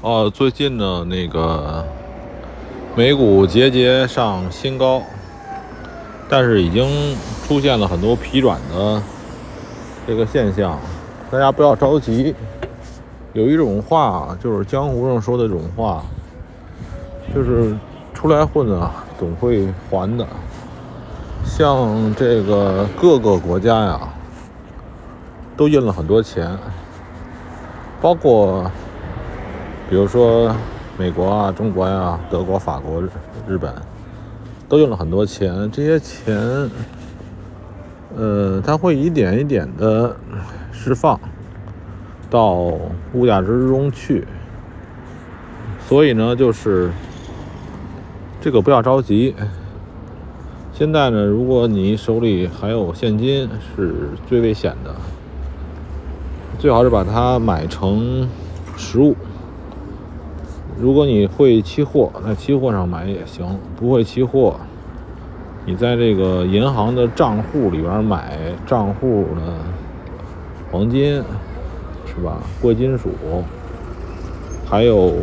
[0.00, 1.82] 哦，最近呢，那个
[2.94, 5.00] 美股节节上新高，
[6.28, 7.16] 但是已经
[7.46, 9.02] 出现了很多疲软的
[10.06, 10.78] 这个现象，
[11.30, 12.34] 大家不要着急。
[13.32, 16.04] 有一种话，就是江湖上说的这种话，
[17.34, 17.74] 就是
[18.12, 20.26] 出来混啊，总会还的。
[21.44, 24.00] 像这个各个国家呀，
[25.56, 26.58] 都印了很多钱，
[28.02, 28.70] 包括。
[29.90, 30.54] 比如说，
[30.96, 33.02] 美国啊、中国呀、德国、法国、
[33.46, 33.72] 日本，
[34.68, 35.70] 都用了很多钱。
[35.70, 36.70] 这些钱，
[38.16, 40.16] 呃，它会一点一点的
[40.72, 41.20] 释放
[42.30, 42.72] 到
[43.12, 44.26] 物价之中去。
[45.86, 46.90] 所以呢，就是
[48.40, 49.34] 这个不要着急。
[50.72, 54.94] 现在呢，如果你手里还有现金，是最危险的。
[56.58, 58.26] 最好是把它买成
[58.76, 59.14] 实物。
[60.80, 64.56] 如果你会期货，在期货上买也行；不会期货，
[65.64, 68.36] 你在这个银行的账户里边买
[68.66, 69.54] 账户的
[70.70, 71.22] 黄金，
[72.06, 72.42] 是吧？
[72.60, 73.10] 贵金属，
[74.68, 75.14] 还有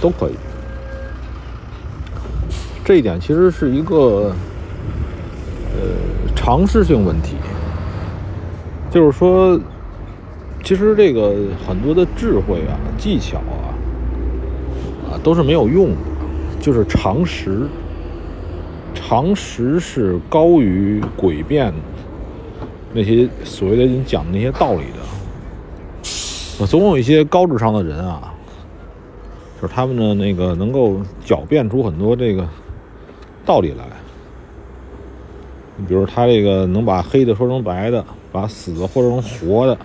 [0.00, 0.34] 都可以。
[2.84, 4.34] 这一点其实是一个
[5.74, 7.36] 呃常识性问题，
[8.90, 9.58] 就是说，
[10.64, 11.32] 其实这个
[11.66, 13.61] 很多的智慧啊、技巧啊。
[15.18, 15.96] 都是没有用的，
[16.60, 17.66] 就是常识。
[18.94, 21.72] 常识是高于诡辩
[22.92, 24.84] 那些所谓的你讲的那些道理
[26.58, 26.66] 的。
[26.66, 28.32] 总有一些高智商的人啊，
[29.60, 32.46] 就是他们的那个能够狡辩出很多这个
[33.44, 33.84] 道理来。
[35.76, 39.76] 你比如他这个能把黑的说成白的，把死的说成活的，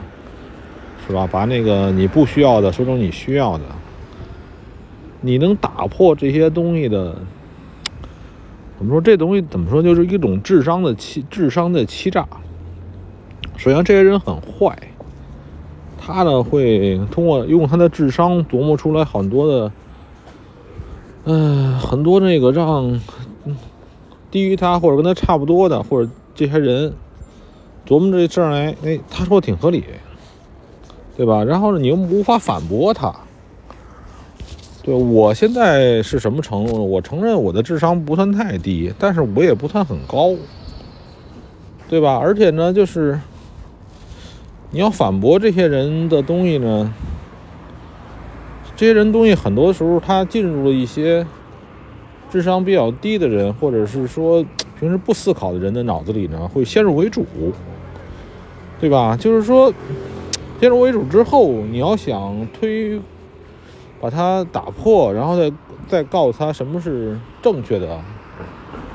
[1.08, 1.28] 是吧？
[1.32, 3.64] 把那个你不需要的说成你需要的。
[5.22, 7.16] 你能打破这些东西的，
[8.78, 9.02] 怎么说？
[9.02, 9.82] 这东西怎么说？
[9.82, 12.28] 就是一种智商的欺，智商的欺诈。
[13.58, 14.78] 首先，这些人很坏，
[15.98, 19.72] 他呢会通过用他的智商琢磨出来很多的，
[21.26, 23.02] 嗯，很多那个让
[24.30, 26.94] 低于他或者跟他差不多的或者这些人
[27.88, 29.84] 琢磨这事儿来，哎，他说挺合理，
[31.16, 31.44] 对吧？
[31.44, 33.12] 然后呢，你又无法反驳他。
[34.88, 36.80] 对，我现在是什么程度呢？
[36.80, 40.34] 我承认我的智商不算太低，但是我也不算很高，
[41.90, 42.16] 对吧？
[42.16, 43.20] 而且呢，就是
[44.72, 46.94] 你要反驳这些人的东西呢，
[48.78, 51.28] 这些人东西很多时候他进入了一些
[52.32, 54.42] 智商比较低的人，或者是说
[54.80, 57.26] 平时不思考的人的脑子里呢，会先入为主，
[58.80, 59.18] 对吧？
[59.20, 59.74] 就是说，
[60.62, 62.98] 先入为主之后，你要想推。
[64.00, 65.52] 把它打破，然后再
[65.88, 68.00] 再告诉他什么是正确的。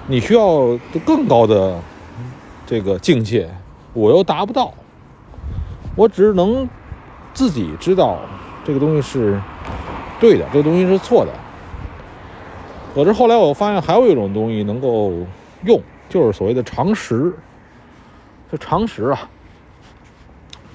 [0.06, 1.78] 你需要更高的
[2.66, 3.48] 这个境界，
[3.92, 4.72] 我又达不到。
[5.94, 6.68] 我只能
[7.34, 8.18] 自己知道
[8.64, 9.40] 这个东西是
[10.18, 11.32] 对的，这个东西是错的。
[12.94, 15.12] 可是后来我发现还有一种东西能够
[15.64, 17.32] 用，就是所谓的常识。
[18.50, 19.28] 这常识啊，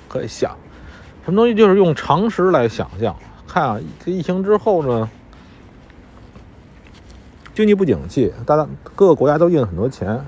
[0.08, 0.58] 可以想
[1.26, 3.16] 什么东西，就是用常识来想象。
[3.48, 5.10] 看啊，这疫情之后呢，
[7.56, 10.22] 经济不景气，大家各个国家都印了很多钱，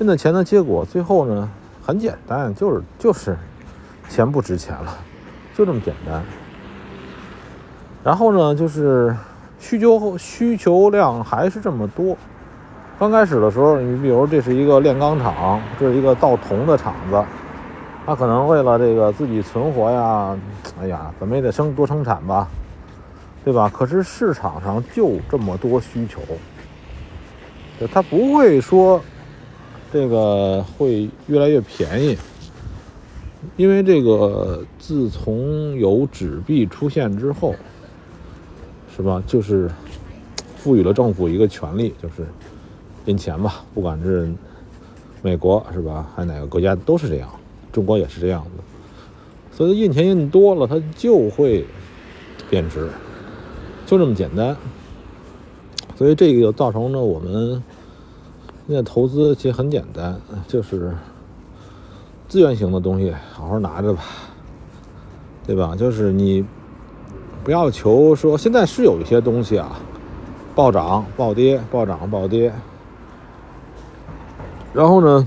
[0.00, 1.50] 印的钱的结果，最后呢
[1.82, 3.36] 很简单，就是就是
[4.08, 4.98] 钱不值钱了，
[5.54, 6.22] 就这么简单。
[8.02, 9.14] 然后呢，就是
[9.60, 12.16] 需求需求量还是这么多。
[12.98, 17.22] 刚开始的时候，你比如这是一个炼钢厂，这是一个造铜的厂子。
[18.06, 20.38] 他可能为了这个自己存活呀，
[20.78, 22.48] 哎呀，怎么也得生多生产吧，
[23.42, 23.70] 对吧？
[23.72, 26.20] 可是市场上就这么多需求，
[27.86, 29.00] 他不会说
[29.90, 32.18] 这个会越来越便宜，
[33.56, 37.54] 因为这个自从有纸币出现之后，
[38.94, 39.22] 是吧？
[39.26, 39.70] 就是
[40.58, 42.26] 赋予了政府一个权利，就是
[43.06, 44.30] 印钱吧，不管是
[45.22, 47.30] 美国是吧，还哪个国家都是这样。
[47.74, 48.62] 中国也是这样的，
[49.50, 51.66] 所以印钱印多了，它就会
[52.48, 52.88] 贬值，
[53.84, 54.56] 就这么简单。
[55.96, 57.60] 所以这个就造成了我们
[58.68, 60.94] 现在投资其实很简单，就是
[62.28, 64.04] 资源型的东西好好拿着吧，
[65.44, 65.74] 对吧？
[65.76, 66.44] 就是你
[67.42, 69.80] 不要求说现在是有一些东西啊，
[70.54, 72.52] 暴涨暴跌，暴涨暴跌，
[74.72, 75.26] 然后呢？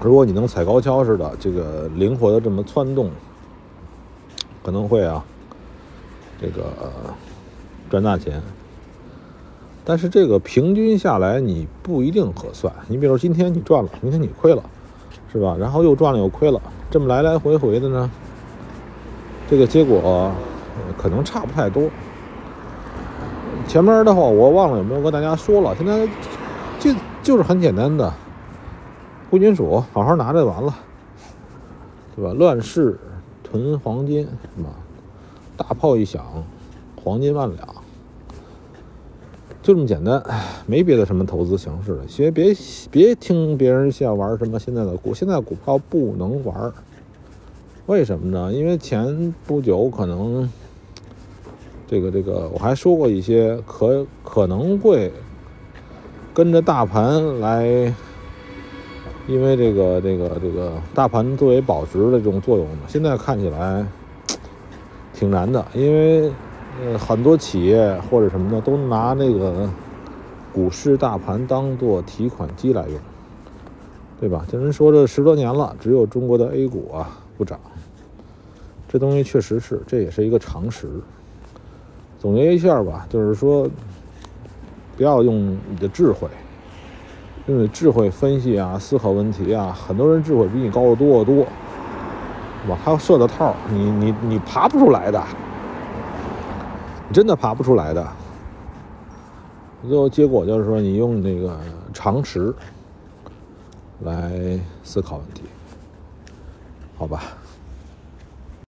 [0.00, 3.10] 如果你能踩高跷似的，这个灵活的这么窜动，
[4.62, 5.24] 可能会啊，
[6.40, 6.64] 这个
[7.90, 8.42] 赚大钱。
[9.84, 12.72] 但是这个平均下来你不一定合算。
[12.88, 14.62] 你比如今天你赚了，明天你亏了，
[15.32, 15.56] 是吧？
[15.58, 16.60] 然后又赚了又亏了，
[16.90, 18.10] 这么来来回回的呢，
[19.48, 20.32] 这个结果
[20.98, 21.88] 可能差不太多。
[23.66, 26.06] 前面的话我忘了有没有跟大家说了，现在
[26.78, 26.92] 就
[27.22, 28.12] 就是很简单的，
[29.30, 30.74] 贵金属好好拿着就完了，
[32.14, 32.32] 对吧？
[32.32, 32.98] 乱世
[33.42, 34.70] 囤黄金，是吧？
[35.56, 36.24] 大炮一响，
[37.02, 37.68] 黄金万两。
[39.62, 40.22] 就这么简单，
[40.64, 42.04] 没别的什么投资形式了。
[42.16, 42.54] 别别
[42.90, 46.72] 别听别人笑玩什么现在的股，现在股票不能玩。
[47.86, 48.52] 为什么呢？
[48.52, 50.48] 因为前不久可能
[51.88, 55.12] 这个这个我还说过一些可可能会
[56.32, 57.92] 跟着大盘来，
[59.26, 63.86] 因为这个这个这个大盘作为保值的这种作用呢，现在看起来
[65.12, 66.32] 挺难的，因为。
[66.78, 69.66] 呃，很多企业或者什么的都拿那个
[70.52, 73.00] 股市大盘当做提款机来用，
[74.20, 74.44] 对吧？
[74.46, 77.58] 这人说这十多年了，只有中国的 A 股啊不涨，
[78.86, 80.86] 这东西确实是，这也是一个常识。
[82.18, 83.66] 总结一下吧，就是说，
[84.98, 86.28] 不要用你的智慧，
[87.46, 89.72] 用你智慧分析啊，思考问题啊。
[89.72, 91.46] 很多人智慧比你高得多得多，
[92.62, 92.78] 是吧？
[92.84, 95.22] 他设的套，你你你爬不出来的。
[97.08, 98.04] 你真的爬不出来的，
[99.88, 101.56] 最后结果就是说，你用那个
[101.94, 102.52] 常识
[104.00, 105.42] 来思考问题，
[106.98, 107.22] 好吧？